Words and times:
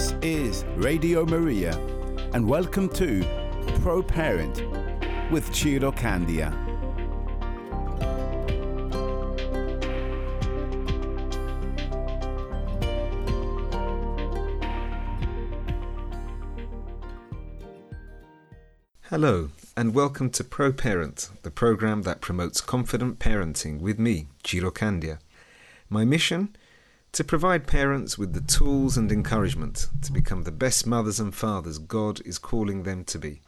This 0.00 0.14
is 0.22 0.64
Radio 0.76 1.26
Maria, 1.26 1.76
and 2.32 2.48
welcome 2.48 2.88
to 2.94 3.22
Pro 3.82 4.02
Parent 4.02 4.62
with 5.30 5.54
Ciro 5.54 5.92
Candia. 5.92 6.48
Hello, 19.02 19.50
and 19.76 19.94
welcome 19.94 20.30
to 20.30 20.42
Pro 20.42 20.72
Parent, 20.72 21.28
the 21.42 21.50
program 21.50 22.00
that 22.04 22.22
promotes 22.22 22.62
confident 22.62 23.18
parenting 23.18 23.80
with 23.80 23.98
me, 23.98 24.28
Ciro 24.46 24.70
Candia. 24.70 25.18
My 25.90 26.06
mission? 26.06 26.56
To 27.12 27.24
provide 27.24 27.66
parents 27.66 28.16
with 28.16 28.34
the 28.34 28.40
tools 28.40 28.96
and 28.96 29.10
encouragement 29.10 29.88
to 30.02 30.12
become 30.12 30.44
the 30.44 30.52
best 30.52 30.86
mothers 30.86 31.18
and 31.18 31.34
fathers 31.34 31.78
God 31.78 32.20
is 32.24 32.38
calling 32.38 32.84
them 32.84 33.04
to 33.06 33.18
be, 33.18 33.42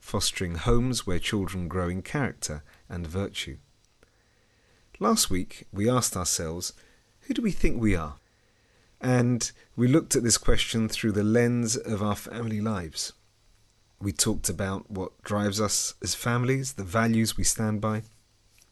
fostering 0.00 0.54
homes 0.54 1.06
where 1.06 1.18
children 1.18 1.68
grow 1.68 1.90
in 1.90 2.00
character 2.00 2.62
and 2.88 3.06
virtue. 3.06 3.58
Last 4.98 5.28
week, 5.28 5.66
we 5.70 5.88
asked 5.88 6.16
ourselves, 6.16 6.72
who 7.20 7.34
do 7.34 7.42
we 7.42 7.52
think 7.52 7.78
we 7.78 7.94
are? 7.94 8.16
And 9.02 9.52
we 9.76 9.86
looked 9.86 10.16
at 10.16 10.22
this 10.22 10.38
question 10.38 10.88
through 10.88 11.12
the 11.12 11.22
lens 11.22 11.76
of 11.76 12.02
our 12.02 12.16
family 12.16 12.62
lives. 12.62 13.12
We 14.00 14.12
talked 14.12 14.48
about 14.48 14.90
what 14.90 15.22
drives 15.22 15.60
us 15.60 15.92
as 16.02 16.14
families, 16.14 16.72
the 16.72 16.84
values 16.84 17.36
we 17.36 17.44
stand 17.44 17.82
by, 17.82 18.04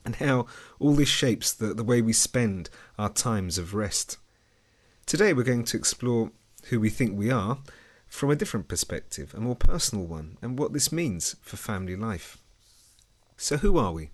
and 0.06 0.16
how 0.16 0.46
all 0.78 0.94
this 0.94 1.08
shapes 1.08 1.52
the, 1.52 1.74
the 1.74 1.84
way 1.84 2.00
we 2.00 2.12
spend 2.12 2.70
our 2.96 3.10
times 3.10 3.58
of 3.58 3.74
rest. 3.74 4.16
Today 5.04 5.32
we're 5.32 5.42
going 5.42 5.64
to 5.64 5.76
explore 5.76 6.30
who 6.68 6.80
we 6.80 6.88
think 6.88 7.18
we 7.18 7.30
are 7.30 7.58
from 8.06 8.30
a 8.30 8.36
different 8.36 8.68
perspective, 8.68 9.34
a 9.36 9.40
more 9.40 9.56
personal 9.56 10.06
one, 10.06 10.38
and 10.40 10.58
what 10.58 10.72
this 10.72 10.92
means 10.92 11.34
for 11.42 11.56
family 11.56 11.96
life. 11.96 12.38
So, 13.36 13.58
who 13.58 13.76
are 13.76 13.92
we? 13.92 14.10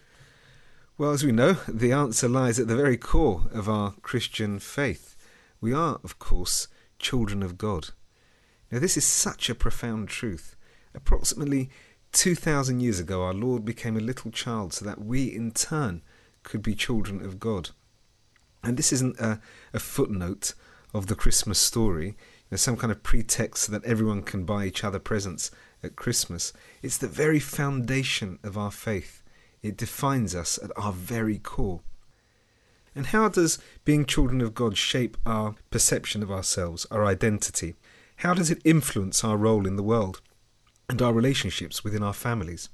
Well, 0.97 1.13
as 1.13 1.25
we 1.25 1.31
know, 1.31 1.59
the 1.69 1.93
answer 1.93 2.29
lies 2.29 2.59
at 2.59 2.69
the 2.69 2.77
very 2.77 2.97
core 2.97 3.43
of 3.53 3.69
our 3.69 3.93
Christian 4.03 4.59
faith. 4.59 5.15
We 5.61 5.73
are, 5.73 6.01
of 6.03 6.19
course, 6.19 6.69
children 6.99 7.43
of 7.43 7.59
God. 7.59 7.91
Now, 8.71 8.79
this 8.79 8.97
is 8.97 9.05
such 9.05 9.51
a 9.51 9.55
profound 9.55 10.09
truth. 10.09 10.57
Approximately 10.95 11.71
2,000 12.13 12.81
years 12.81 13.01
ago, 13.01 13.23
our 13.23 13.35
Lord 13.35 13.65
became 13.65 13.97
a 13.97 14.01
little 14.01 14.31
child 14.31 14.73
so 14.73 14.85
that 14.85 15.03
we, 15.05 15.25
in 15.25 15.51
turn, 15.51 16.03
could 16.43 16.63
be 16.63 16.75
children 16.75 17.25
of 17.25 17.41
God. 17.41 17.71
And 18.63 18.77
this 18.77 18.93
isn't 18.93 19.19
a, 19.19 19.41
a 19.73 19.79
footnote 19.79 20.55
of 20.95 21.07
the 21.07 21.15
Christmas 21.15 21.59
story, 21.59 22.17
some 22.55 22.77
kind 22.77 22.93
of 22.93 23.03
pretext 23.03 23.65
so 23.65 23.73
that 23.73 23.85
everyone 23.85 24.23
can 24.23 24.45
buy 24.45 24.67
each 24.67 24.85
other 24.85 24.99
presents 24.99 25.51
at 25.83 25.97
Christmas. 25.97 26.53
It's 26.83 26.99
the 26.99 27.09
very 27.09 27.41
foundation 27.41 28.39
of 28.43 28.59
our 28.59 28.71
faith. 28.71 29.23
It 29.63 29.77
defines 29.77 30.35
us 30.35 30.59
at 30.63 30.71
our 30.77 30.93
very 30.93 31.39
core. 31.39 31.81
And 32.95 33.07
how 33.07 33.29
does 33.31 33.59
being 33.85 34.05
children 34.05 34.43
of 34.43 34.55
God 34.55 34.77
shape 34.77 35.17
our 35.25 35.55
perception 35.71 36.23
of 36.23 36.31
ourselves, 36.31 36.87
our 36.91 37.07
identity? 37.07 37.75
How 38.17 38.35
does 38.35 38.51
it 38.51 38.61
influence 38.65 39.25
our 39.25 39.39
role 39.39 39.67
in 39.67 39.77
the 39.77 39.83
world? 39.83 40.21
And 40.93 41.01
our 41.01 41.15
relationships 41.15 41.83
within 41.83 42.03
our 42.03 42.13
families? 42.13 42.69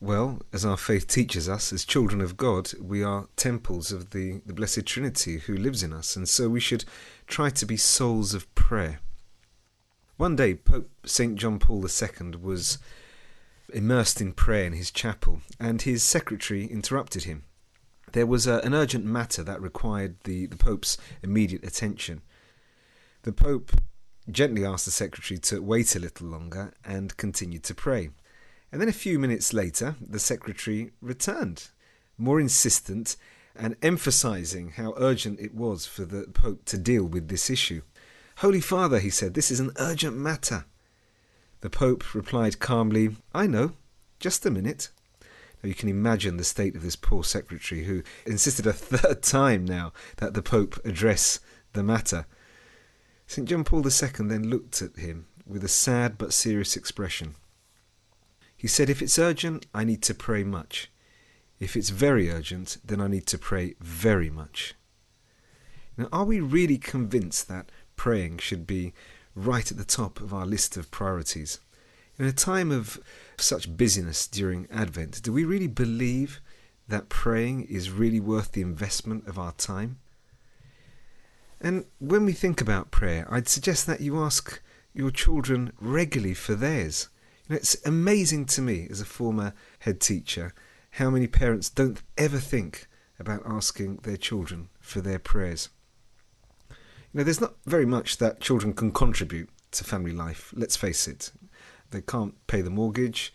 Well, 0.00 0.40
as 0.50 0.64
our 0.64 0.78
faith 0.78 1.06
teaches 1.06 1.46
us, 1.46 1.70
as 1.70 1.84
children 1.84 2.22
of 2.22 2.38
God, 2.38 2.72
we 2.80 3.04
are 3.04 3.28
temples 3.36 3.92
of 3.92 4.10
the, 4.10 4.40
the 4.46 4.54
Blessed 4.54 4.86
Trinity 4.86 5.36
who 5.36 5.54
lives 5.54 5.82
in 5.82 5.92
us, 5.92 6.16
and 6.16 6.26
so 6.26 6.48
we 6.48 6.58
should 6.58 6.86
try 7.26 7.50
to 7.50 7.66
be 7.66 7.76
souls 7.76 8.32
of 8.32 8.52
prayer. 8.54 9.00
One 10.16 10.36
day, 10.36 10.54
Pope 10.54 10.90
St. 11.04 11.36
John 11.36 11.58
Paul 11.58 11.84
II 11.84 12.38
was 12.40 12.78
immersed 13.74 14.22
in 14.22 14.32
prayer 14.32 14.64
in 14.64 14.72
his 14.72 14.90
chapel, 14.90 15.42
and 15.60 15.82
his 15.82 16.02
secretary 16.02 16.64
interrupted 16.64 17.24
him. 17.24 17.44
There 18.12 18.26
was 18.26 18.46
a, 18.46 18.60
an 18.64 18.72
urgent 18.72 19.04
matter 19.04 19.42
that 19.42 19.60
required 19.60 20.16
the, 20.24 20.46
the 20.46 20.56
Pope's 20.56 20.96
immediate 21.22 21.62
attention. 21.62 22.22
The 23.24 23.32
Pope 23.32 23.70
gently 24.30 24.64
asked 24.64 24.84
the 24.84 24.90
secretary 24.90 25.38
to 25.38 25.62
wait 25.62 25.96
a 25.96 26.00
little 26.00 26.28
longer 26.28 26.72
and 26.84 27.16
continued 27.16 27.64
to 27.64 27.74
pray. 27.74 28.10
And 28.70 28.80
then 28.80 28.88
a 28.88 28.92
few 28.92 29.18
minutes 29.18 29.52
later, 29.52 29.96
the 30.00 30.18
secretary 30.18 30.92
returned, 31.00 31.68
more 32.16 32.40
insistent 32.40 33.16
and 33.54 33.76
emphasizing 33.82 34.70
how 34.70 34.94
urgent 34.96 35.40
it 35.40 35.54
was 35.54 35.84
for 35.84 36.04
the 36.04 36.26
Pope 36.32 36.64
to 36.66 36.78
deal 36.78 37.04
with 37.04 37.28
this 37.28 37.50
issue. 37.50 37.82
Holy 38.36 38.60
Father, 38.60 38.98
he 38.98 39.10
said, 39.10 39.34
this 39.34 39.50
is 39.50 39.60
an 39.60 39.72
urgent 39.76 40.16
matter. 40.16 40.64
The 41.60 41.70
Pope 41.70 42.14
replied 42.14 42.58
calmly, 42.58 43.16
I 43.34 43.46
know, 43.46 43.72
just 44.18 44.46
a 44.46 44.50
minute. 44.50 44.88
Now 45.62 45.68
you 45.68 45.74
can 45.74 45.88
imagine 45.88 46.38
the 46.38 46.44
state 46.44 46.74
of 46.74 46.82
this 46.82 46.96
poor 46.96 47.22
secretary 47.22 47.84
who 47.84 48.02
insisted 48.26 48.66
a 48.66 48.72
third 48.72 49.22
time 49.22 49.64
now 49.64 49.92
that 50.16 50.34
the 50.34 50.42
Pope 50.42 50.80
address 50.84 51.40
the 51.72 51.82
matter. 51.82 52.26
St. 53.26 53.48
John 53.48 53.64
Paul 53.64 53.86
II 53.86 54.28
then 54.28 54.50
looked 54.50 54.82
at 54.82 54.96
him 54.96 55.26
with 55.46 55.64
a 55.64 55.68
sad 55.68 56.18
but 56.18 56.32
serious 56.32 56.76
expression. 56.76 57.34
He 58.56 58.68
said, 58.68 58.88
If 58.88 59.02
it's 59.02 59.18
urgent, 59.18 59.66
I 59.74 59.84
need 59.84 60.02
to 60.02 60.14
pray 60.14 60.44
much. 60.44 60.90
If 61.58 61.76
it's 61.76 61.90
very 61.90 62.30
urgent, 62.30 62.78
then 62.84 63.00
I 63.00 63.08
need 63.08 63.26
to 63.26 63.38
pray 63.38 63.74
very 63.80 64.30
much. 64.30 64.74
Now, 65.96 66.08
are 66.12 66.24
we 66.24 66.40
really 66.40 66.78
convinced 66.78 67.48
that 67.48 67.70
praying 67.96 68.38
should 68.38 68.66
be 68.66 68.94
right 69.34 69.70
at 69.70 69.78
the 69.78 69.84
top 69.84 70.20
of 70.20 70.32
our 70.32 70.46
list 70.46 70.76
of 70.76 70.90
priorities? 70.90 71.60
In 72.18 72.26
a 72.26 72.32
time 72.32 72.70
of 72.70 73.00
such 73.36 73.76
busyness 73.76 74.26
during 74.26 74.68
Advent, 74.70 75.22
do 75.22 75.32
we 75.32 75.44
really 75.44 75.66
believe 75.66 76.40
that 76.88 77.08
praying 77.08 77.62
is 77.64 77.90
really 77.90 78.20
worth 78.20 78.52
the 78.52 78.62
investment 78.62 79.26
of 79.26 79.38
our 79.38 79.52
time? 79.52 79.98
And 81.62 81.84
when 82.00 82.24
we 82.24 82.32
think 82.32 82.60
about 82.60 82.90
prayer, 82.90 83.24
I'd 83.30 83.46
suggest 83.46 83.86
that 83.86 84.00
you 84.00 84.20
ask 84.20 84.60
your 84.92 85.12
children 85.12 85.72
regularly 85.80 86.34
for 86.34 86.56
theirs. 86.56 87.08
You 87.46 87.54
know, 87.54 87.56
it's 87.58 87.76
amazing 87.86 88.46
to 88.46 88.60
me 88.60 88.88
as 88.90 89.00
a 89.00 89.04
former 89.04 89.54
head 89.78 90.00
teacher 90.00 90.54
how 90.96 91.08
many 91.08 91.28
parents 91.28 91.70
don't 91.70 92.02
ever 92.18 92.38
think 92.38 92.88
about 93.20 93.42
asking 93.46 93.98
their 94.02 94.16
children 94.16 94.70
for 94.80 95.00
their 95.00 95.20
prayers. 95.20 95.68
You 96.68 97.18
know, 97.18 97.22
there's 97.22 97.40
not 97.40 97.54
very 97.64 97.86
much 97.86 98.18
that 98.18 98.40
children 98.40 98.72
can 98.72 98.90
contribute 98.90 99.48
to 99.70 99.84
family 99.84 100.12
life, 100.12 100.52
let's 100.56 100.76
face 100.76 101.06
it. 101.06 101.30
They 101.92 102.02
can't 102.02 102.34
pay 102.48 102.60
the 102.60 102.70
mortgage. 102.70 103.34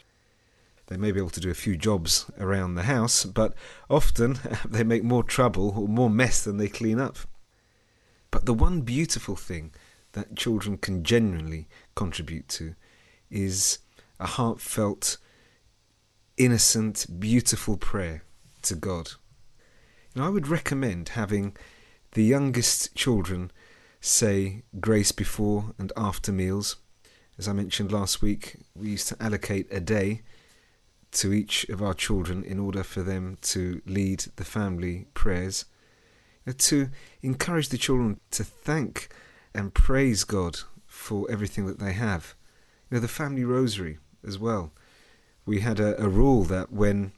They 0.88 0.98
may 0.98 1.14
be 1.14 1.20
able 1.20 1.30
to 1.30 1.40
do 1.40 1.50
a 1.50 1.56
few 1.56 1.78
jobs 1.78 2.30
around 2.38 2.76
the 2.76 2.84
house, 2.84 3.24
but 3.24 3.54
often 3.90 4.38
they 4.66 4.84
make 4.84 5.04
more 5.06 5.24
trouble 5.24 5.74
or 5.78 5.88
more 5.88 6.10
mess 6.10 6.44
than 6.44 6.58
they 6.58 6.68
clean 6.68 7.00
up. 7.00 7.20
But 8.32 8.46
the 8.46 8.54
one 8.54 8.82
beautiful 8.82 9.36
thing 9.36 9.74
that 10.14 10.36
children 10.36 10.78
can 10.78 11.04
genuinely 11.04 11.68
contribute 11.96 12.48
to 12.50 12.76
is 13.30 13.80
a 14.20 14.26
heartfelt, 14.26 15.18
innocent, 16.38 17.06
beautiful 17.20 17.78
prayer 17.78 18.24
to 18.64 18.76
God. 18.76 19.12
And 20.14 20.24
I 20.24 20.30
would 20.30 20.48
recommend 20.48 21.10
having 21.10 21.56
the 22.14 22.24
youngest 22.24 22.96
children 22.96 23.52
say 24.02 24.64
grace 24.80 25.12
before 25.12 25.74
and 25.78 25.92
after 25.96 26.32
meals. 26.32 26.78
As 27.38 27.48
I 27.48 27.54
mentioned 27.54 27.92
last 27.92 28.22
week, 28.22 28.58
we 28.76 28.90
used 28.90 29.08
to 29.10 29.22
allocate 29.22 29.68
a 29.72 29.80
day 29.80 30.22
to 31.12 31.34
each 31.34 31.68
of 31.70 31.82
our 31.82 31.94
children 31.94 32.44
in 32.44 32.60
order 32.60 32.84
for 32.84 33.04
them 33.04 33.38
to 33.42 33.82
lead 33.86 34.26
the 34.36 34.46
family 34.46 35.08
prayers 35.14 35.66
Uh, 36.48 36.54
to 36.58 36.90
encourage 37.22 37.70
the 37.70 37.78
children 37.78 38.20
to 38.32 38.44
thank 38.44 39.10
and 39.54 39.74
praise 39.74 40.24
God 40.24 40.60
for 40.86 41.30
everything 41.30 41.66
that 41.66 41.80
they 41.80 41.94
have. 41.94 42.36
You 42.90 42.96
know, 42.96 43.02
the 43.02 43.08
family 43.08 43.44
rosary 43.44 43.98
as 44.26 44.40
well. 44.40 44.72
We 45.46 45.60
had 45.60 45.80
a, 45.80 46.02
a 46.02 46.08
rule 46.08 46.44
that 46.46 46.72
when 46.72 47.12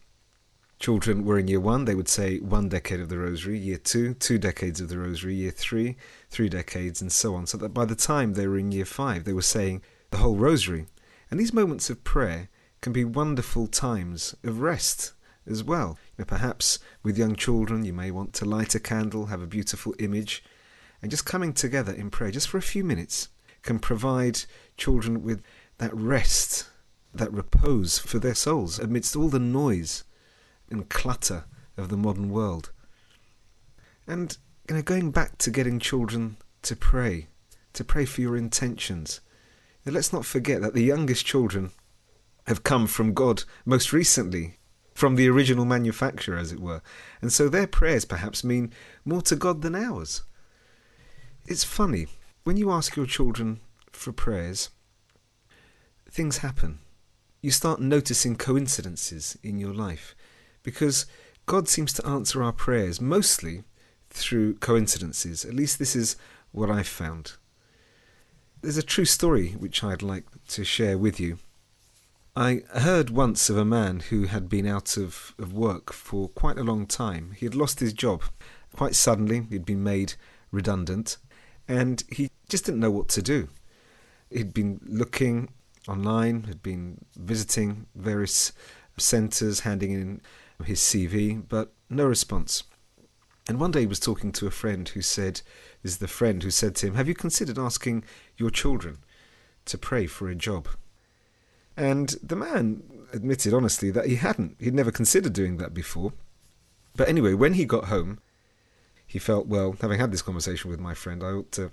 children 0.79 1.25
were 1.25 1.37
in 1.37 1.47
year 1.47 1.59
one, 1.59 1.85
they 1.85 1.95
would 1.95 2.07
say 2.07 2.39
one 2.39 2.69
decade 2.69 3.01
of 3.01 3.09
the 3.09 3.17
rosary, 3.17 3.57
year 3.59 3.77
two, 3.77 4.13
two 4.15 4.37
decades 4.37 4.81
of 4.81 4.89
the 4.89 4.97
rosary, 4.97 5.35
year 5.35 5.51
three, 5.51 5.95
three 6.29 6.49
decades, 6.49 7.01
and 7.01 7.11
so 7.11 7.35
on. 7.35 7.45
So 7.45 7.57
that 7.57 7.73
by 7.73 7.85
the 7.85 7.95
time 7.95 8.33
they 8.33 8.47
were 8.47 8.57
in 8.57 8.71
year 8.71 8.85
five, 8.85 9.25
they 9.25 9.33
were 9.33 9.41
saying 9.41 9.81
the 10.09 10.17
whole 10.17 10.37
rosary. 10.37 10.87
And 11.29 11.39
these 11.39 11.53
moments 11.53 11.89
of 11.89 12.03
prayer 12.03 12.49
can 12.81 12.93
be 12.93 13.05
wonderful 13.05 13.67
times 13.67 14.35
of 14.43 14.61
rest 14.61 15.13
as 15.45 15.63
well. 15.63 15.97
Perhaps 16.27 16.79
with 17.01 17.17
young 17.17 17.35
children, 17.35 17.85
you 17.85 17.93
may 17.93 18.11
want 18.11 18.33
to 18.33 18.45
light 18.45 18.75
a 18.75 18.79
candle, 18.79 19.27
have 19.27 19.41
a 19.41 19.47
beautiful 19.47 19.95
image, 19.99 20.43
and 21.01 21.09
just 21.09 21.25
coming 21.25 21.53
together 21.53 21.93
in 21.93 22.09
prayer, 22.09 22.31
just 22.31 22.49
for 22.49 22.57
a 22.57 22.61
few 22.61 22.83
minutes, 22.83 23.29
can 23.61 23.79
provide 23.79 24.41
children 24.77 25.23
with 25.23 25.41
that 25.77 25.95
rest, 25.95 26.67
that 27.13 27.31
repose 27.31 27.97
for 27.97 28.19
their 28.19 28.35
souls 28.35 28.79
amidst 28.79 29.15
all 29.15 29.29
the 29.29 29.39
noise 29.39 30.03
and 30.69 30.89
clutter 30.89 31.45
of 31.77 31.89
the 31.89 31.97
modern 31.97 32.29
world. 32.29 32.71
And 34.05 34.37
you 34.67 34.75
know, 34.75 34.81
going 34.81 35.11
back 35.11 35.37
to 35.39 35.49
getting 35.49 35.79
children 35.79 36.37
to 36.61 36.75
pray, 36.75 37.27
to 37.73 37.83
pray 37.83 38.05
for 38.05 38.21
your 38.21 38.37
intentions. 38.37 39.21
Now, 39.85 39.93
let's 39.93 40.13
not 40.13 40.25
forget 40.25 40.61
that 40.61 40.73
the 40.73 40.83
youngest 40.83 41.25
children 41.25 41.71
have 42.45 42.63
come 42.63 42.85
from 42.85 43.13
God 43.13 43.43
most 43.65 43.93
recently, 43.93 44.58
from 44.99 45.15
the 45.15 45.29
original 45.29 45.63
manufacturer, 45.63 46.37
as 46.37 46.51
it 46.51 46.59
were, 46.59 46.81
and 47.21 47.31
so 47.31 47.47
their 47.47 47.65
prayers 47.65 48.03
perhaps 48.03 48.43
mean 48.43 48.73
more 49.05 49.21
to 49.21 49.37
God 49.37 49.61
than 49.61 49.73
ours. 49.73 50.23
It's 51.47 51.63
funny, 51.63 52.07
when 52.43 52.57
you 52.57 52.69
ask 52.69 52.97
your 52.97 53.05
children 53.05 53.61
for 53.93 54.11
prayers, 54.11 54.71
things 56.11 56.39
happen. 56.39 56.79
You 57.41 57.49
start 57.49 57.79
noticing 57.79 58.35
coincidences 58.35 59.37
in 59.41 59.57
your 59.57 59.73
life 59.73 60.15
because 60.63 61.05
God 61.45 61.69
seems 61.69 61.93
to 61.93 62.05
answer 62.05 62.43
our 62.43 62.51
prayers 62.51 62.99
mostly 62.99 63.63
through 64.09 64.55
coincidences. 64.55 65.45
At 65.45 65.55
least 65.55 65.79
this 65.79 65.95
is 65.95 66.17
what 66.51 66.69
I've 66.69 66.89
found. 66.89 67.35
There's 68.61 68.75
a 68.75 68.83
true 68.83 69.05
story 69.05 69.51
which 69.51 69.81
I'd 69.81 70.01
like 70.01 70.25
to 70.49 70.65
share 70.65 70.97
with 70.97 71.21
you. 71.21 71.39
I 72.35 72.61
heard 72.73 73.09
once 73.09 73.49
of 73.49 73.57
a 73.57 73.65
man 73.65 74.01
who 74.01 74.25
had 74.25 74.49
been 74.49 74.67
out 74.67 74.97
of, 74.97 75.33
of 75.39 75.51
work 75.51 75.91
for 75.91 76.29
quite 76.29 76.57
a 76.57 76.63
long 76.63 76.85
time. 76.85 77.31
He 77.35 77.45
had 77.45 77.55
lost 77.55 77.79
his 77.79 77.93
job 77.93 78.23
quite 78.75 78.95
suddenly, 78.95 79.45
he'd 79.49 79.65
been 79.65 79.83
made 79.83 80.13
redundant, 80.51 81.17
and 81.67 82.03
he 82.09 82.29
just 82.47 82.65
didn't 82.65 82.79
know 82.79 82.91
what 82.91 83.09
to 83.09 83.21
do. 83.21 83.49
He'd 84.29 84.53
been 84.53 84.79
looking 84.85 85.49
online, 85.87 86.43
had 86.43 86.61
been 86.61 87.03
visiting 87.15 87.87
various 87.95 88.51
centres, 88.97 89.61
handing 89.61 89.91
in 89.91 90.21
his 90.63 90.79
CV, 90.79 91.41
but 91.47 91.73
no 91.89 92.05
response. 92.05 92.63
And 93.47 93.59
one 93.59 93.71
day 93.71 93.81
he 93.81 93.87
was 93.87 93.99
talking 93.99 94.31
to 94.33 94.47
a 94.47 94.51
friend 94.51 94.87
who 94.87 95.01
said, 95.01 95.41
This 95.81 95.93
is 95.93 95.97
the 95.97 96.07
friend 96.07 96.43
who 96.43 96.51
said 96.51 96.75
to 96.75 96.87
him, 96.87 96.95
Have 96.95 97.07
you 97.07 97.15
considered 97.15 97.57
asking 97.57 98.03
your 98.37 98.51
children 98.51 98.99
to 99.65 99.77
pray 99.77 100.05
for 100.05 100.29
a 100.29 100.35
job? 100.35 100.67
And 101.79 102.09
the 102.21 102.35
man 102.35 102.83
admitted 103.13 103.53
honestly 103.53 103.89
that 103.91 104.07
he 104.07 104.15
hadn't. 104.15 104.57
He'd 104.59 104.73
never 104.73 104.91
considered 104.91 105.31
doing 105.31 105.57
that 105.57 105.73
before. 105.73 106.11
But 106.97 107.07
anyway, 107.07 107.33
when 107.33 107.53
he 107.53 107.63
got 107.63 107.85
home, 107.85 108.19
he 109.07 109.17
felt, 109.17 109.47
well, 109.47 109.77
having 109.79 109.97
had 109.97 110.11
this 110.11 110.21
conversation 110.21 110.69
with 110.69 110.81
my 110.81 110.93
friend, 110.93 111.23
I 111.23 111.27
ought 111.27 111.53
to, 111.53 111.71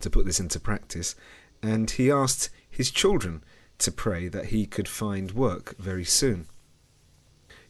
to 0.00 0.08
put 0.10 0.24
this 0.24 0.40
into 0.40 0.58
practice. 0.58 1.14
And 1.62 1.90
he 1.90 2.10
asked 2.10 2.48
his 2.68 2.90
children 2.90 3.44
to 3.76 3.92
pray 3.92 4.26
that 4.28 4.46
he 4.46 4.64
could 4.64 4.88
find 4.88 5.32
work 5.32 5.76
very 5.76 6.04
soon. 6.04 6.46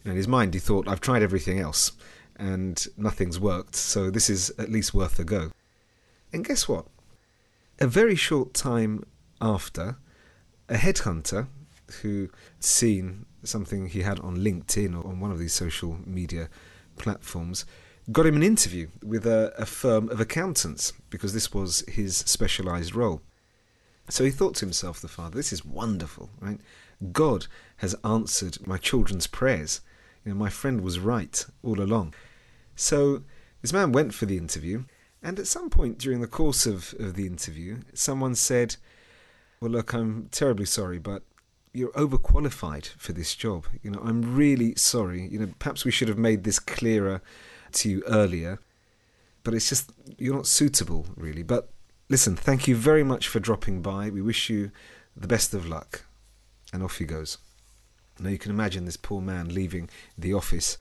in 0.04 0.14
his 0.14 0.28
mind, 0.28 0.54
he 0.54 0.60
thought, 0.60 0.86
I've 0.86 1.00
tried 1.00 1.24
everything 1.24 1.58
else 1.58 1.90
and 2.36 2.86
nothing's 2.96 3.40
worked, 3.40 3.74
so 3.74 4.08
this 4.08 4.30
is 4.30 4.50
at 4.56 4.70
least 4.70 4.94
worth 4.94 5.18
a 5.18 5.24
go. 5.24 5.50
And 6.32 6.44
guess 6.44 6.68
what? 6.68 6.86
A 7.80 7.88
very 7.88 8.14
short 8.14 8.54
time 8.54 9.04
after, 9.40 9.96
a 10.68 10.76
headhunter 10.76 11.48
who 12.02 12.28
seen 12.60 13.26
something 13.44 13.86
he 13.86 14.02
had 14.02 14.20
on 14.20 14.38
LinkedIn 14.38 14.94
or 14.94 15.06
on 15.06 15.20
one 15.20 15.30
of 15.30 15.38
these 15.38 15.52
social 15.52 15.98
media 16.06 16.48
platforms 16.96 17.64
got 18.10 18.26
him 18.26 18.36
an 18.36 18.42
interview 18.42 18.88
with 19.02 19.26
a, 19.26 19.52
a 19.56 19.66
firm 19.66 20.08
of 20.08 20.20
accountants 20.20 20.92
because 21.10 21.32
this 21.32 21.52
was 21.52 21.84
his 21.88 22.16
specialized 22.16 22.94
role. 22.94 23.22
So 24.08 24.24
he 24.24 24.30
thought 24.30 24.56
to 24.56 24.64
himself, 24.64 25.00
the 25.00 25.08
father, 25.08 25.36
this 25.36 25.52
is 25.52 25.64
wonderful, 25.64 26.30
right? 26.40 26.58
God 27.12 27.46
has 27.76 27.94
answered 28.04 28.66
my 28.66 28.76
children's 28.76 29.26
prayers. 29.26 29.80
You 30.24 30.32
know, 30.32 30.38
my 30.38 30.50
friend 30.50 30.80
was 30.80 30.98
right 30.98 31.44
all 31.62 31.80
along. 31.80 32.14
So 32.74 33.22
this 33.60 33.72
man 33.72 33.92
went 33.92 34.14
for 34.14 34.26
the 34.26 34.38
interview, 34.38 34.84
and 35.22 35.38
at 35.38 35.46
some 35.46 35.70
point 35.70 35.98
during 35.98 36.20
the 36.20 36.26
course 36.26 36.66
of, 36.66 36.94
of 36.98 37.14
the 37.14 37.26
interview, 37.26 37.78
someone 37.94 38.34
said, 38.34 38.76
Well, 39.60 39.70
look, 39.70 39.92
I'm 39.92 40.28
terribly 40.32 40.66
sorry, 40.66 40.98
but 40.98 41.22
you're 41.72 41.92
overqualified 41.92 42.86
for 42.98 43.12
this 43.12 43.34
job. 43.34 43.66
You 43.82 43.90
know, 43.90 44.02
I'm 44.04 44.36
really 44.36 44.74
sorry. 44.74 45.26
You 45.28 45.38
know, 45.38 45.48
perhaps 45.58 45.84
we 45.84 45.90
should 45.90 46.08
have 46.08 46.18
made 46.18 46.44
this 46.44 46.58
clearer 46.58 47.22
to 47.72 47.88
you 47.88 48.02
earlier, 48.06 48.60
but 49.42 49.54
it's 49.54 49.68
just 49.68 49.92
you're 50.18 50.34
not 50.34 50.46
suitable, 50.46 51.06
really. 51.16 51.42
But 51.42 51.70
listen, 52.08 52.36
thank 52.36 52.68
you 52.68 52.76
very 52.76 53.02
much 53.02 53.28
for 53.28 53.40
dropping 53.40 53.80
by. 53.82 54.10
We 54.10 54.22
wish 54.22 54.50
you 54.50 54.70
the 55.16 55.28
best 55.28 55.54
of 55.54 55.66
luck. 55.66 56.04
And 56.72 56.82
off 56.82 56.98
he 56.98 57.04
goes. 57.04 57.38
Now 58.18 58.30
you 58.30 58.38
can 58.38 58.50
imagine 58.50 58.84
this 58.84 58.96
poor 58.96 59.20
man 59.20 59.54
leaving 59.54 59.88
the 60.16 60.32
office 60.32 60.78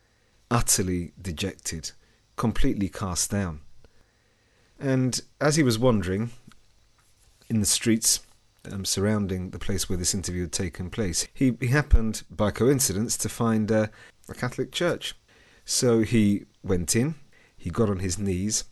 utterly 0.49 1.13
dejected, 1.21 1.91
completely 2.35 2.89
cast 2.89 3.31
down. 3.31 3.61
And 4.79 5.21
as 5.39 5.55
he 5.55 5.63
was 5.63 5.79
wandering 5.79 6.31
in 7.49 7.59
the 7.59 7.65
streets 7.65 8.19
um, 8.69 8.85
surrounding 8.85 9.51
the 9.51 9.59
place 9.59 9.89
where 9.89 9.97
this 9.97 10.13
interview 10.13 10.43
had 10.43 10.51
taken 10.51 10.89
place, 10.89 11.27
he, 11.33 11.57
he 11.59 11.67
happened 11.67 12.23
by 12.29 12.51
coincidence 12.51 13.17
to 13.17 13.29
find 13.29 13.71
a 13.71 13.89
Catholic 14.33 14.71
church. 14.71 15.15
So 15.65 16.01
he 16.01 16.45
went 16.63 16.95
in, 16.95 17.15
he 17.57 17.69
got 17.69 17.89
on 17.89 17.99
his 17.99 18.17
knees, 18.17 18.65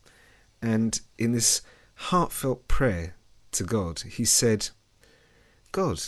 and 0.61 0.99
in 1.17 1.31
this 1.31 1.61
heartfelt 1.95 2.67
prayer 2.67 3.15
to 3.51 3.63
God, 3.63 4.01
he 4.01 4.25
said, 4.25 4.69
God, 5.71 6.01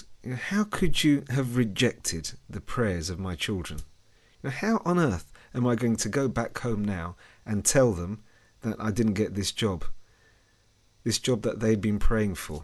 how 0.49 0.63
could 0.63 1.03
you 1.03 1.23
have 1.29 1.57
rejected 1.57 2.33
the 2.49 2.61
prayers 2.61 3.09
of 3.09 3.19
my 3.19 3.35
children? 3.35 3.81
How 4.43 4.81
on 4.85 4.99
earth 4.99 5.31
am 5.53 5.67
I 5.67 5.75
going 5.75 5.95
to 5.97 6.09
go 6.09 6.27
back 6.27 6.57
home 6.59 6.83
now 6.83 7.15
and 7.45 7.63
tell 7.63 7.91
them 7.93 8.23
that 8.61 8.75
I 8.79 8.91
didn't 8.91 9.13
get 9.13 9.35
this 9.35 9.51
job? 9.51 9.85
This 11.03 11.19
job 11.19 11.41
that 11.43 11.59
they'd 11.59 11.81
been 11.81 11.99
praying 11.99 12.35
for. 12.35 12.63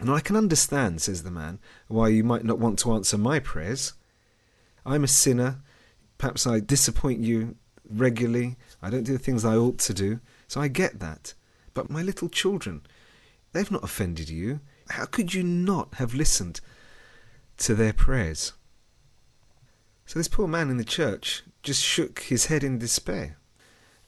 And 0.00 0.10
I 0.10 0.20
can 0.20 0.34
understand, 0.34 1.02
says 1.02 1.22
the 1.22 1.30
man, 1.30 1.58
why 1.86 2.08
you 2.08 2.24
might 2.24 2.44
not 2.44 2.58
want 2.58 2.78
to 2.80 2.92
answer 2.92 3.18
my 3.18 3.38
prayers. 3.38 3.92
I'm 4.86 5.04
a 5.04 5.08
sinner. 5.08 5.60
Perhaps 6.16 6.46
I 6.46 6.58
disappoint 6.58 7.20
you 7.20 7.56
regularly. 7.86 8.56
I 8.80 8.88
don't 8.88 9.04
do 9.04 9.12
the 9.12 9.18
things 9.18 9.44
I 9.44 9.56
ought 9.56 9.78
to 9.80 9.92
do. 9.92 10.20
So 10.48 10.58
I 10.58 10.68
get 10.68 11.00
that. 11.00 11.34
But 11.74 11.90
my 11.90 12.02
little 12.02 12.30
children, 12.30 12.80
they've 13.52 13.70
not 13.70 13.84
offended 13.84 14.30
you. 14.30 14.60
How 14.88 15.04
could 15.04 15.34
you 15.34 15.42
not 15.42 15.94
have 15.94 16.14
listened 16.14 16.62
to 17.58 17.74
their 17.74 17.92
prayers? 17.92 18.54
So 20.06 20.18
this 20.18 20.28
poor 20.28 20.48
man 20.48 20.70
in 20.70 20.78
the 20.78 20.84
church 20.84 21.42
just 21.62 21.84
shook 21.84 22.20
his 22.20 22.46
head 22.46 22.64
in 22.64 22.78
despair. 22.78 23.36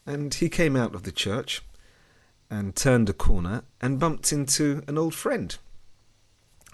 And 0.07 0.33
he 0.33 0.49
came 0.49 0.75
out 0.75 0.95
of 0.95 1.03
the 1.03 1.13
church 1.13 1.61
and 2.51 2.75
turned 2.75 3.11
a 3.11 3.13
corner 3.13 3.65
and 3.81 4.01
bumped 4.01 4.33
into 4.33 4.83
an 4.89 4.97
old 4.97 5.15
friend. 5.15 5.57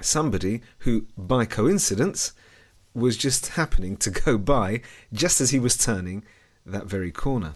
Somebody 0.00 0.62
who, 0.78 1.06
by 1.16 1.44
coincidence, 1.44 2.32
was 2.94 3.16
just 3.16 3.48
happening 3.48 3.96
to 3.98 4.10
go 4.10 4.38
by 4.38 4.82
just 5.12 5.40
as 5.40 5.50
he 5.50 5.58
was 5.58 5.76
turning 5.76 6.24
that 6.64 6.86
very 6.86 7.10
corner. 7.10 7.54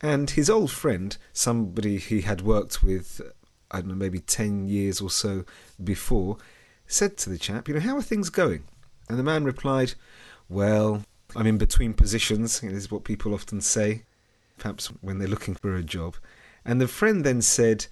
And 0.00 0.30
his 0.30 0.50
old 0.50 0.70
friend, 0.70 1.16
somebody 1.32 1.98
he 1.98 2.22
had 2.22 2.42
worked 2.42 2.82
with, 2.82 3.20
I 3.70 3.80
don't 3.80 3.88
know, 3.88 3.94
maybe 3.94 4.20
10 4.20 4.68
years 4.68 5.00
or 5.00 5.10
so 5.10 5.44
before, 5.82 6.36
said 6.86 7.16
to 7.18 7.30
the 7.30 7.38
chap, 7.38 7.68
You 7.68 7.74
know, 7.74 7.80
how 7.80 7.96
are 7.96 8.02
things 8.02 8.30
going? 8.30 8.64
And 9.08 9.18
the 9.18 9.22
man 9.22 9.44
replied, 9.44 9.94
Well, 10.48 11.02
I'm 11.34 11.46
in 11.46 11.58
between 11.58 11.94
positions. 11.94 12.60
This 12.60 12.72
is 12.72 12.90
what 12.90 13.04
people 13.04 13.34
often 13.34 13.60
say, 13.60 14.02
perhaps 14.58 14.88
when 15.00 15.18
they're 15.18 15.28
looking 15.28 15.54
for 15.54 15.74
a 15.74 15.82
job. 15.82 16.16
And 16.64 16.80
the 16.80 16.88
friend 16.88 17.24
then 17.24 17.42
said, 17.42 17.86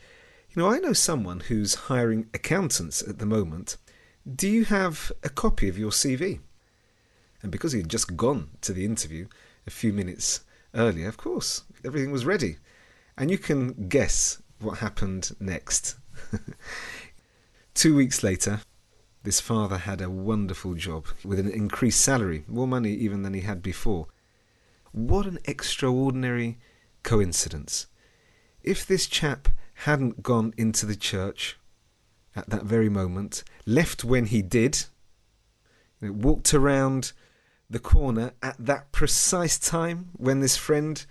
You 0.54 0.62
know, 0.62 0.70
I 0.70 0.78
know 0.78 0.92
someone 0.92 1.40
who's 1.40 1.74
hiring 1.74 2.28
accountants 2.32 3.02
at 3.02 3.18
the 3.18 3.26
moment. 3.26 3.76
Do 4.24 4.48
you 4.48 4.64
have 4.66 5.10
a 5.24 5.28
copy 5.28 5.68
of 5.68 5.76
your 5.76 5.90
CV? 5.90 6.38
And 7.42 7.50
because 7.50 7.72
he 7.72 7.80
had 7.80 7.88
just 7.88 8.16
gone 8.16 8.50
to 8.60 8.72
the 8.72 8.84
interview 8.84 9.26
a 9.66 9.70
few 9.70 9.92
minutes 9.92 10.44
earlier, 10.72 11.08
of 11.08 11.16
course, 11.16 11.64
everything 11.84 12.12
was 12.12 12.24
ready. 12.24 12.58
And 13.18 13.32
you 13.32 13.38
can 13.38 13.88
guess 13.88 14.40
what 14.60 14.78
happened 14.78 15.34
next. 15.40 15.96
Two 17.74 17.96
weeks 17.96 18.22
later, 18.22 18.60
this 19.24 19.40
father 19.40 19.78
had 19.78 20.00
a 20.00 20.08
wonderful 20.08 20.74
job 20.74 21.06
with 21.24 21.40
an 21.40 21.50
increased 21.50 22.00
salary, 22.00 22.44
more 22.46 22.68
money 22.68 22.92
even 22.92 23.22
than 23.22 23.34
he 23.34 23.40
had 23.40 23.60
before. 23.60 24.06
What 24.92 25.26
an 25.26 25.40
extraordinary 25.46 26.58
coincidence. 27.02 27.88
If 28.62 28.86
this 28.86 29.08
chap 29.08 29.48
hadn't 29.74 30.22
gone 30.22 30.54
into 30.56 30.86
the 30.86 30.96
church 30.96 31.58
at 32.36 32.50
that 32.50 32.64
very 32.64 32.88
moment, 32.88 33.44
left 33.66 34.04
when 34.04 34.26
he 34.26 34.42
did, 34.42 34.84
you 36.00 36.08
know, 36.08 36.12
walked 36.12 36.52
around 36.52 37.12
the 37.70 37.78
corner 37.78 38.32
at 38.42 38.56
that 38.58 38.92
precise 38.92 39.58
time 39.58 40.10
when 40.16 40.40
this 40.40 40.56
friend 40.56 41.06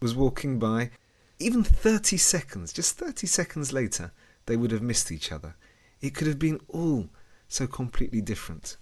was 0.00 0.14
walking 0.14 0.58
by, 0.58 0.90
even 1.38 1.64
30 1.64 2.16
seconds, 2.16 2.72
just 2.72 2.96
30 2.96 3.26
seconds 3.26 3.72
later, 3.72 4.12
they 4.46 4.56
would 4.56 4.70
have 4.70 4.82
missed 4.82 5.10
each 5.10 5.32
other. 5.32 5.56
It 6.00 6.14
could 6.14 6.26
have 6.26 6.38
been 6.38 6.60
all 6.68 7.08
so 7.48 7.66
completely 7.66 8.20
different. 8.20 8.76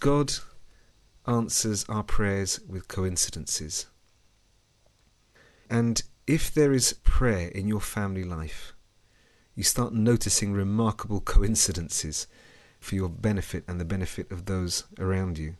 God 0.00 0.32
answers 1.26 1.84
our 1.88 2.02
prayers 2.02 2.60
with 2.66 2.88
coincidences. 2.88 3.86
And 5.68 6.02
if 6.28 6.52
there 6.52 6.74
is 6.74 6.92
prayer 6.92 7.48
in 7.48 7.66
your 7.66 7.80
family 7.80 8.22
life, 8.22 8.74
you 9.54 9.62
start 9.62 9.94
noticing 9.94 10.52
remarkable 10.52 11.22
coincidences 11.22 12.26
for 12.78 12.96
your 12.96 13.08
benefit 13.08 13.64
and 13.66 13.80
the 13.80 13.84
benefit 13.84 14.30
of 14.30 14.44
those 14.44 14.84
around 14.98 15.38
you. 15.38 15.56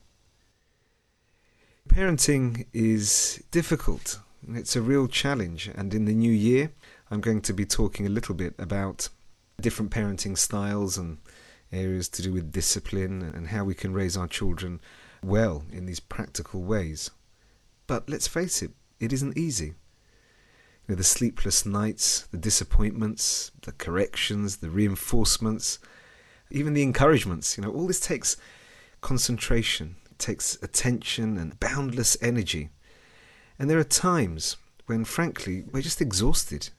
Parenting 1.88 2.66
is 2.74 3.42
difficult. 3.50 4.20
It's 4.46 4.76
a 4.76 4.82
real 4.82 5.08
challenge, 5.08 5.70
and 5.74 5.94
in 5.94 6.04
the 6.04 6.12
new 6.12 6.30
year, 6.30 6.70
I'm 7.10 7.22
going 7.22 7.40
to 7.40 7.54
be 7.54 7.64
talking 7.64 8.06
a 8.06 8.10
little 8.10 8.34
bit 8.34 8.54
about 8.58 9.08
different 9.62 9.90
parenting 9.90 10.36
styles 10.36 10.98
and 10.98 11.16
areas 11.72 12.10
to 12.10 12.22
do 12.22 12.30
with 12.30 12.52
discipline 12.52 13.22
and 13.22 13.48
how 13.48 13.64
we 13.64 13.74
can 13.74 13.94
raise 13.94 14.18
our 14.18 14.28
children 14.28 14.80
well 15.22 15.64
in 15.72 15.86
these 15.86 15.98
practical 15.98 16.60
ways. 16.60 17.10
But 17.86 18.10
let's 18.10 18.28
face 18.28 18.62
it, 18.62 18.72
it 19.00 19.14
isn't 19.14 19.38
easy. 19.38 19.74
Know, 20.88 20.94
the 20.94 21.04
sleepless 21.04 21.66
nights, 21.66 22.26
the 22.28 22.38
disappointments, 22.38 23.50
the 23.60 23.72
corrections, 23.72 24.56
the 24.56 24.70
reinforcements, 24.70 25.78
even 26.50 26.72
the 26.72 26.82
encouragements, 26.82 27.58
you 27.58 27.62
know, 27.62 27.70
all 27.70 27.86
this 27.86 28.00
takes 28.00 28.38
concentration, 29.02 29.96
it 30.10 30.18
takes 30.18 30.56
attention 30.62 31.36
and 31.36 31.60
boundless 31.60 32.16
energy. 32.22 32.70
And 33.58 33.68
there 33.68 33.78
are 33.78 33.84
times 33.84 34.56
when, 34.86 35.04
frankly, 35.04 35.64
we're 35.70 35.82
just 35.82 36.00
exhausted. 36.00 36.70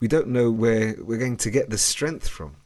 We 0.00 0.08
don't 0.08 0.28
know 0.28 0.50
where 0.50 0.96
we're 0.98 1.18
going 1.18 1.36
to 1.36 1.50
get 1.50 1.68
the 1.68 1.76
strength 1.76 2.28
from. 2.28 2.56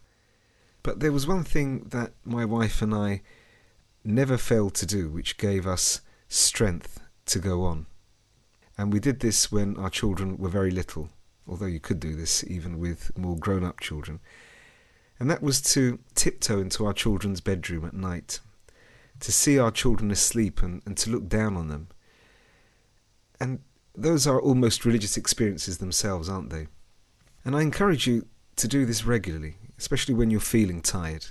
But 0.85 1.01
there 1.01 1.11
was 1.11 1.27
one 1.27 1.43
thing 1.43 1.89
that 1.89 2.13
my 2.25 2.45
wife 2.45 2.81
and 2.81 2.95
I 2.95 3.23
never 4.05 4.39
failed 4.39 4.75
to 4.75 4.87
do, 4.87 5.09
which 5.09 5.37
gave 5.37 5.67
us 5.67 6.01
strength 6.29 7.01
to 7.27 7.41
go 7.41 7.65
on. 7.65 7.87
And 8.79 8.93
we 8.93 9.01
did 9.01 9.21
this 9.21 9.51
when 9.51 9.77
our 9.77 9.91
children 9.91 10.37
were 10.37 10.49
very 10.49 10.71
little, 10.71 11.09
although 11.49 11.67
you 11.67 11.81
could 11.81 12.01
do 12.01 12.15
this 12.15 12.45
even 12.45 12.79
with 12.79 13.17
more 13.17 13.37
grown 13.37 13.65
up 13.65 13.81
children. 13.81 14.21
And 15.19 15.31
that 15.31 15.43
was 15.43 15.63
to 15.73 15.99
tiptoe 16.15 16.61
into 16.61 16.85
our 16.85 16.93
children's 16.93 17.41
bedroom 17.41 17.87
at 17.87 17.95
night, 17.95 18.41
to 19.21 19.33
see 19.33 19.59
our 19.59 19.71
children 19.71 20.11
asleep 20.11 20.63
and, 20.63 20.83
and 20.85 20.97
to 20.99 21.11
look 21.11 21.29
down 21.29 21.57
on 21.57 21.69
them. 21.69 21.89
And 23.41 23.61
those 23.95 24.27
are 24.27 24.41
almost 24.41 24.85
religious 24.85 25.17
experiences 25.17 25.79
themselves, 25.79 26.29
aren't 26.29 26.51
they? 26.51 26.67
And 27.45 27.57
I 27.57 27.63
encourage 27.63 28.07
you 28.07 28.27
to 28.57 28.69
do 28.69 28.85
this 28.85 29.05
regularly, 29.05 29.57
especially 29.79 30.15
when 30.15 30.31
you're 30.31 30.41
feeling 30.41 30.83
tired, 30.83 31.27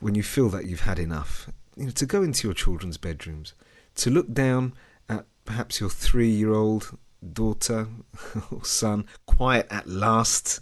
when 0.00 0.16
you 0.16 0.24
feel 0.24 0.48
that 0.48 0.66
you've 0.66 0.80
had 0.80 0.98
enough. 0.98 1.48
You 1.76 1.86
know, 1.86 1.90
to 1.92 2.06
go 2.06 2.22
into 2.22 2.48
your 2.48 2.54
children's 2.54 2.96
bedrooms, 2.96 3.54
to 3.96 4.10
look 4.10 4.32
down 4.32 4.72
perhaps 5.46 5.80
your 5.80 5.90
three 5.90 6.28
year 6.28 6.52
old 6.52 6.98
daughter 7.32 7.88
or 8.50 8.64
son, 8.64 9.06
quiet 9.26 9.66
at 9.70 9.88
last, 9.88 10.60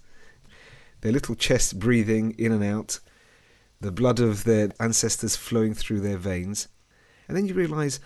their 1.00 1.12
little 1.12 1.34
chest 1.34 1.78
breathing 1.78 2.34
in 2.38 2.52
and 2.52 2.64
out, 2.64 3.00
the 3.80 3.92
blood 3.92 4.20
of 4.20 4.44
their 4.44 4.70
ancestors 4.80 5.36
flowing 5.36 5.74
through 5.74 6.00
their 6.00 6.16
veins. 6.16 6.68
And 7.28 7.36
then 7.36 7.46
you 7.46 7.54
realize 7.54 8.00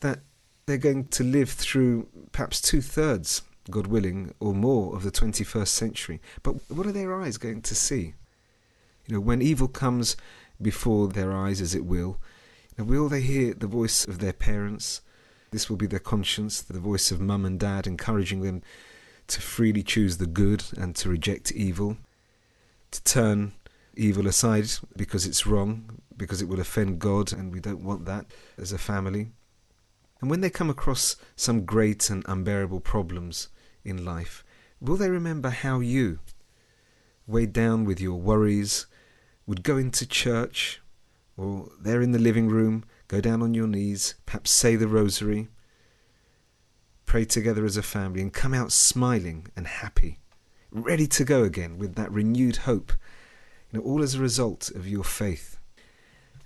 that 0.00 0.20
they're 0.66 0.78
going 0.78 1.06
to 1.08 1.24
live 1.24 1.50
through 1.50 2.08
perhaps 2.32 2.60
two 2.60 2.80
thirds, 2.80 3.42
God 3.70 3.86
willing, 3.86 4.34
or 4.40 4.54
more 4.54 4.94
of 4.94 5.02
the 5.02 5.10
21st 5.10 5.68
century. 5.68 6.20
But 6.42 6.56
what 6.70 6.86
are 6.86 6.92
their 6.92 7.18
eyes 7.20 7.38
going 7.38 7.62
to 7.62 7.74
see? 7.74 8.14
You 9.06 9.14
know, 9.14 9.20
when 9.20 9.40
evil 9.40 9.68
comes 9.68 10.16
before 10.60 11.08
their 11.08 11.32
eyes, 11.32 11.60
as 11.60 11.74
it 11.74 11.86
will, 11.86 12.20
will 12.76 13.08
they 13.08 13.22
hear 13.22 13.54
the 13.54 13.66
voice 13.66 14.06
of 14.06 14.18
their 14.18 14.32
parents? 14.32 15.00
This 15.50 15.68
will 15.68 15.76
be 15.76 15.86
their 15.86 15.98
conscience, 15.98 16.60
the 16.60 16.80
voice 16.80 17.10
of 17.10 17.20
mum 17.20 17.44
and 17.44 17.58
dad, 17.58 17.86
encouraging 17.86 18.42
them 18.42 18.62
to 19.28 19.40
freely 19.40 19.82
choose 19.82 20.16
the 20.16 20.26
good 20.26 20.64
and 20.76 20.94
to 20.96 21.08
reject 21.08 21.52
evil 21.52 21.96
to 22.90 23.02
turn 23.04 23.52
evil 23.94 24.26
aside 24.26 24.70
because 24.96 25.26
it's 25.26 25.46
wrong, 25.46 26.00
because 26.16 26.40
it 26.40 26.48
will 26.48 26.60
offend 26.60 26.98
God, 26.98 27.32
and 27.32 27.52
we 27.52 27.60
don't 27.60 27.84
want 27.84 28.04
that 28.06 28.26
as 28.56 28.72
a 28.72 28.78
family. 28.78 29.28
And 30.20 30.30
when 30.30 30.40
they 30.40 30.50
come 30.50 30.70
across 30.70 31.16
some 31.36 31.64
great 31.64 32.10
and 32.10 32.24
unbearable 32.26 32.80
problems 32.80 33.48
in 33.84 34.04
life, 34.04 34.44
will 34.80 34.96
they 34.96 35.10
remember 35.10 35.50
how 35.50 35.80
you, 35.80 36.18
weighed 37.26 37.52
down 37.52 37.84
with 37.84 38.00
your 38.00 38.20
worries, 38.20 38.86
would 39.46 39.62
go 39.62 39.76
into 39.76 40.06
church, 40.06 40.80
or 41.36 41.70
there 41.80 42.02
in 42.02 42.12
the 42.12 42.18
living 42.18 42.48
room, 42.48 42.84
go 43.08 43.20
down 43.20 43.42
on 43.42 43.54
your 43.54 43.66
knees, 43.66 44.14
perhaps 44.26 44.50
say 44.50 44.76
the 44.76 44.88
rosary, 44.88 45.48
pray 47.06 47.24
together 47.24 47.64
as 47.64 47.76
a 47.76 47.82
family, 47.82 48.20
and 48.20 48.32
come 48.32 48.54
out 48.54 48.72
smiling 48.72 49.48
and 49.56 49.66
happy? 49.66 50.20
ready 50.70 51.06
to 51.06 51.24
go 51.24 51.44
again 51.44 51.78
with 51.78 51.94
that 51.94 52.12
renewed 52.12 52.56
hope, 52.56 52.92
you 53.70 53.78
know, 53.78 53.84
all 53.84 54.02
as 54.02 54.14
a 54.14 54.20
result 54.20 54.70
of 54.70 54.86
your 54.86 55.04
faith. 55.04 55.58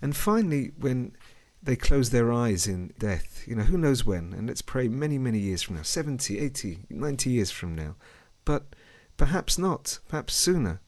And 0.01 0.17
finally, 0.17 0.73
when 0.79 1.17
they 1.63 1.77
close 1.77 2.11
their 2.11 2.33
eyes 2.33 2.67
in 2.67 2.93
death, 2.99 3.45
you 3.47 3.55
know, 3.55 3.63
who 3.63 3.79
knows 3.79 4.05
when, 4.05 4.33
and 4.33 4.49
let's 4.49 4.63
pray 4.63 4.89
many, 4.89 5.19
many 5.19 5.39
years 5.39 5.63
from 5.63 5.77
now 5.77 5.83
70, 5.83 6.39
80, 6.39 6.87
90 6.91 7.31
years 7.31 7.51
from 7.51 7.75
now, 7.75 7.97
but 8.45 8.75
perhaps 9.17 9.59
not, 9.59 10.01
perhaps 10.09 10.35
sooner. 10.35 10.81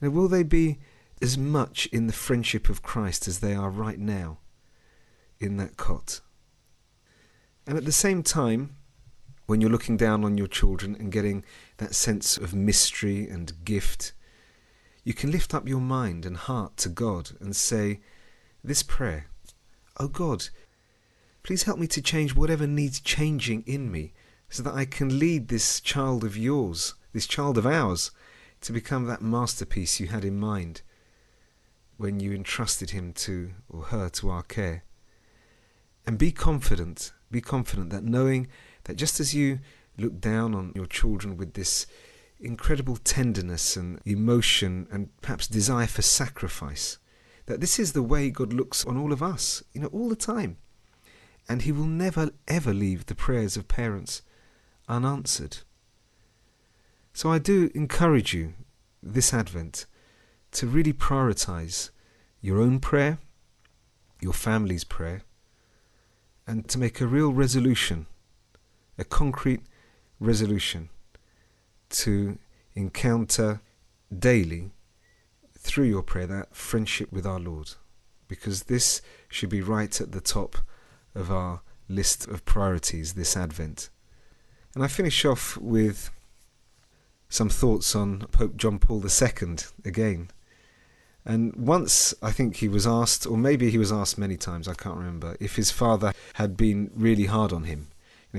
You 0.00 0.08
know, 0.08 0.14
will 0.14 0.28
they 0.28 0.42
be 0.42 0.78
as 1.22 1.38
much 1.38 1.86
in 1.86 2.06
the 2.06 2.12
friendship 2.12 2.68
of 2.68 2.82
Christ 2.82 3.28
as 3.28 3.38
they 3.38 3.54
are 3.54 3.70
right 3.70 3.98
now 3.98 4.38
in 5.40 5.56
that 5.58 5.76
cot? 5.76 6.20
And 7.66 7.76
at 7.76 7.84
the 7.84 7.92
same 7.92 8.22
time, 8.22 8.76
when 9.46 9.60
you're 9.60 9.70
looking 9.70 9.96
down 9.96 10.24
on 10.24 10.38
your 10.38 10.46
children 10.46 10.96
and 10.98 11.12
getting 11.12 11.44
that 11.78 11.94
sense 11.94 12.36
of 12.36 12.54
mystery 12.54 13.28
and 13.28 13.64
gift, 13.64 14.12
you 15.04 15.14
can 15.14 15.30
lift 15.30 15.54
up 15.54 15.68
your 15.68 15.80
mind 15.80 16.26
and 16.26 16.36
heart 16.36 16.76
to 16.78 16.88
God 16.88 17.30
and 17.40 17.54
say 17.54 18.00
this 18.62 18.82
prayer 18.82 19.26
Oh 19.98 20.08
God, 20.08 20.48
please 21.42 21.62
help 21.62 21.78
me 21.78 21.86
to 21.86 22.02
change 22.02 22.34
whatever 22.34 22.66
needs 22.66 23.00
changing 23.00 23.62
in 23.66 23.90
me 23.90 24.12
so 24.48 24.62
that 24.62 24.74
I 24.74 24.84
can 24.84 25.18
lead 25.18 25.48
this 25.48 25.80
child 25.80 26.24
of 26.24 26.36
yours, 26.36 26.94
this 27.12 27.26
child 27.26 27.56
of 27.56 27.66
ours, 27.66 28.10
to 28.62 28.72
become 28.72 29.04
that 29.04 29.22
masterpiece 29.22 30.00
you 30.00 30.08
had 30.08 30.24
in 30.24 30.38
mind 30.38 30.82
when 31.96 32.20
you 32.20 32.32
entrusted 32.32 32.90
him 32.90 33.12
to 33.12 33.52
or 33.68 33.84
her 33.84 34.08
to 34.08 34.28
our 34.28 34.42
care. 34.42 34.84
And 36.06 36.18
be 36.18 36.30
confident, 36.30 37.12
be 37.30 37.40
confident 37.40 37.90
that 37.90 38.04
knowing 38.04 38.48
that 38.84 38.96
just 38.96 39.18
as 39.18 39.34
you 39.34 39.58
look 39.98 40.20
down 40.20 40.54
on 40.54 40.72
your 40.74 40.86
children 40.86 41.36
with 41.36 41.54
this 41.54 41.86
incredible 42.38 42.96
tenderness 42.96 43.76
and 43.76 44.00
emotion 44.04 44.86
and 44.90 45.08
perhaps 45.20 45.48
desire 45.48 45.86
for 45.86 46.02
sacrifice, 46.02 46.98
that 47.46 47.60
this 47.60 47.78
is 47.78 47.92
the 47.92 48.02
way 48.02 48.30
God 48.30 48.52
looks 48.52 48.84
on 48.84 48.96
all 48.96 49.12
of 49.12 49.22
us, 49.22 49.62
you 49.72 49.80
know, 49.80 49.88
all 49.88 50.08
the 50.08 50.16
time. 50.16 50.58
And 51.48 51.62
He 51.62 51.72
will 51.72 51.86
never 51.86 52.30
ever 52.46 52.72
leave 52.72 53.06
the 53.06 53.14
prayers 53.14 53.56
of 53.56 53.68
parents 53.68 54.22
unanswered. 54.88 55.58
So 57.12 57.32
I 57.32 57.38
do 57.38 57.70
encourage 57.74 58.34
you 58.34 58.54
this 59.02 59.32
Advent 59.32 59.86
to 60.52 60.66
really 60.66 60.92
prioritize 60.92 61.90
your 62.40 62.60
own 62.60 62.78
prayer, 62.78 63.18
your 64.20 64.32
family's 64.32 64.84
prayer, 64.84 65.22
and 66.46 66.68
to 66.68 66.78
make 66.78 67.00
a 67.00 67.06
real 67.06 67.32
resolution 67.32 68.06
a 68.98 69.04
concrete 69.04 69.60
resolution 70.20 70.88
to 71.90 72.38
encounter 72.74 73.60
daily 74.16 74.70
through 75.58 75.84
your 75.84 76.02
prayer 76.02 76.26
that 76.26 76.54
friendship 76.54 77.12
with 77.12 77.26
our 77.26 77.40
Lord, 77.40 77.72
because 78.28 78.64
this 78.64 79.02
should 79.28 79.50
be 79.50 79.60
right 79.60 80.00
at 80.00 80.12
the 80.12 80.20
top 80.20 80.56
of 81.14 81.30
our 81.30 81.60
list 81.88 82.26
of 82.28 82.44
priorities 82.44 83.14
this 83.14 83.36
Advent. 83.36 83.90
And 84.74 84.84
I 84.84 84.88
finish 84.88 85.24
off 85.24 85.56
with 85.56 86.10
some 87.28 87.48
thoughts 87.48 87.94
on 87.94 88.20
Pope 88.30 88.56
John 88.56 88.78
Paul 88.78 89.02
II 89.04 89.56
again. 89.84 90.28
And 91.26 91.54
once 91.56 92.14
I 92.22 92.30
think 92.30 92.56
he 92.56 92.68
was 92.68 92.86
asked, 92.86 93.26
or 93.26 93.36
maybe 93.36 93.70
he 93.70 93.78
was 93.78 93.92
asked 93.92 94.16
many 94.16 94.36
times, 94.36 94.68
I 94.68 94.74
can't 94.74 94.96
remember, 94.96 95.36
if 95.40 95.56
his 95.56 95.70
father 95.70 96.12
had 96.34 96.56
been 96.56 96.90
really 96.94 97.26
hard 97.26 97.52
on 97.52 97.64
him 97.64 97.88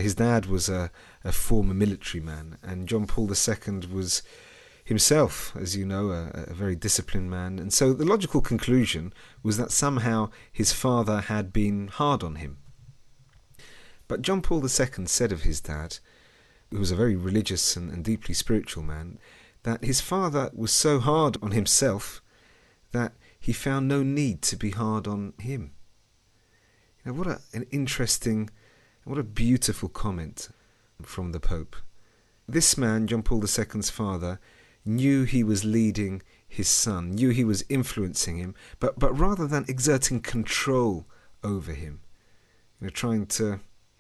his 0.02 0.16
dad 0.16 0.46
was 0.46 0.70
a, 0.70 0.92
a 1.24 1.32
former 1.32 1.74
military 1.74 2.24
man, 2.24 2.58
and 2.64 2.88
John 2.88 3.08
Paul 3.08 3.30
II 3.30 3.88
was 3.92 4.24
himself, 4.84 5.56
as 5.56 5.76
you 5.76 5.86
know, 5.86 6.12
a, 6.12 6.32
a, 6.34 6.54
very 6.54 6.76
disciplined 6.76 7.30
man. 7.30 7.60
And 7.60 7.74
so 7.74 7.94
the 7.94 8.06
logical 8.06 8.42
conclusion 8.42 9.14
was 9.44 9.58
that 9.58 9.72
somehow 9.72 10.30
his 10.52 10.72
father 10.72 11.22
had 11.22 11.52
been 11.52 11.90
hard 11.90 12.24
on 12.24 12.36
him. 12.36 12.58
But 14.08 14.22
John 14.22 14.42
Paul 14.42 14.64
II 14.64 15.08
said 15.08 15.34
of 15.34 15.44
his 15.44 15.60
dad, 15.60 15.98
who 16.72 16.80
was 16.80 16.92
a 16.92 16.96
very 16.96 17.16
religious 17.16 17.76
and, 17.76 17.92
and 17.92 18.04
deeply 18.04 18.34
spiritual 18.34 18.84
man, 18.84 19.20
that 19.64 19.84
his 19.84 20.00
father 20.00 20.50
was 20.54 20.72
so 20.72 21.00
hard 21.00 21.38
on 21.42 21.52
himself 21.52 22.22
that 22.92 23.14
he 23.40 23.54
found 23.54 23.88
no 23.88 24.04
need 24.04 24.42
to 24.44 24.56
be 24.56 24.72
hard 24.72 25.08
on 25.08 25.34
him. 25.40 25.72
You 27.04 27.12
know, 27.12 27.18
what 27.18 27.28
a, 27.28 27.40
an 27.54 27.66
interesting 27.72 28.50
what 29.04 29.18
a 29.18 29.24
beautiful 29.24 29.88
comment 29.88 30.50
from 31.02 31.32
the 31.32 31.40
Pope. 31.40 31.78
This 32.48 32.78
man, 32.78 33.08
John 33.08 33.24
Paul 33.24 33.42
II's 33.42 33.90
father, 33.90 34.40
knew 34.84 35.24
he 35.24 35.44
was 35.44 35.64
leading 35.64 36.22
his 36.48 36.68
son, 36.68 37.12
knew 37.12 37.30
he 37.30 37.44
was 37.44 37.64
influencing 37.70 38.38
him, 38.38 38.56
but, 38.80 39.00
but 39.00 39.18
rather 39.18 39.48
than 39.48 39.66
exerting 39.68 40.22
control 40.22 41.06
over 41.44 41.74
him, 41.74 42.02
you 42.80 42.88
know, 42.88 42.90
trying 42.90 43.26
to 43.26 43.60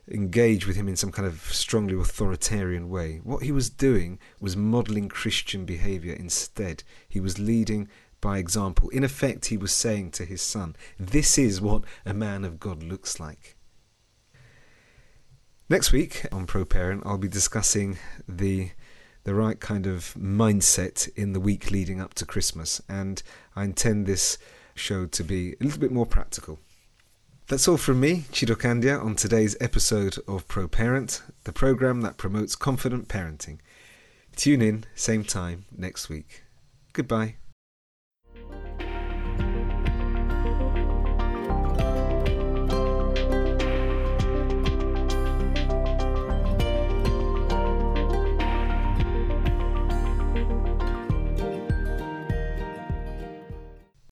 engage 0.09 0.65
with 0.65 0.75
him 0.75 0.87
in 0.87 0.95
some 0.95 1.11
kind 1.11 1.27
of 1.27 1.41
strongly 1.53 1.95
authoritarian 1.95 2.89
way. 2.89 3.19
What 3.23 3.43
he 3.43 3.51
was 3.51 3.69
doing 3.69 4.19
was 4.39 4.55
modeling 4.55 5.09
Christian 5.09 5.65
behavior 5.65 6.13
instead. 6.13 6.83
He 7.09 7.19
was 7.19 7.39
leading 7.39 7.89
by 8.21 8.37
example. 8.37 8.89
In 8.89 9.03
effect, 9.03 9.47
he 9.47 9.57
was 9.57 9.73
saying 9.73 10.11
to 10.11 10.25
his 10.25 10.41
son, 10.41 10.75
This 10.99 11.37
is 11.37 11.61
what 11.61 11.83
a 12.05 12.13
man 12.13 12.43
of 12.43 12.59
God 12.59 12.83
looks 12.83 13.19
like. 13.19 13.55
Next 15.69 15.91
week 15.91 16.25
on 16.31 16.45
Pro 16.45 16.63
Parent, 16.63 17.03
I'll 17.05 17.17
be 17.17 17.27
discussing 17.27 17.97
the 18.27 18.71
the 19.25 19.35
right 19.35 19.59
kind 19.59 19.85
of 19.85 20.15
mindset 20.17 21.09
in 21.17 21.33
the 21.33 21.39
week 21.41 21.69
leading 21.69 21.99
up 21.99 22.13
to 22.13 22.25
Christmas, 22.25 22.81
and 22.87 23.21
I 23.57 23.65
intend 23.65 24.05
this 24.05 24.37
show 24.73 25.05
to 25.05 25.21
be 25.21 25.51
a 25.59 25.63
little 25.65 25.81
bit 25.81 25.91
more 25.91 26.05
practical. 26.05 26.59
That's 27.47 27.67
all 27.67 27.75
from 27.75 27.99
me, 27.99 28.23
Ciro 28.31 28.55
Candia, 28.55 28.97
on 28.97 29.17
today's 29.17 29.57
episode 29.59 30.17
of 30.29 30.47
Pro 30.47 30.69
Parent, 30.69 31.21
the 31.43 31.51
program 31.51 32.01
that 32.01 32.15
promotes 32.15 32.55
confident 32.55 33.09
parenting. 33.09 33.59
Tune 34.37 34.61
in, 34.61 34.85
same 34.95 35.25
time 35.25 35.65
next 35.75 36.07
week. 36.07 36.43
Goodbye. 36.93 37.35